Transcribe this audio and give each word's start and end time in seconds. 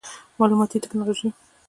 معلوماتي 0.39 0.77
ټکنالوجي 0.83 1.29